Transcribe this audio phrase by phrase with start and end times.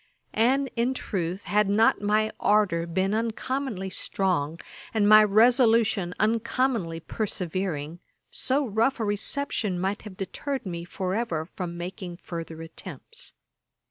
[0.33, 4.59] And, in truth, had not my ardour been uncommonly strong,
[4.95, 7.99] and my resolution uncommonly persevering,
[8.31, 13.33] so rough a reception might have deterred me for ever from making any further attempts.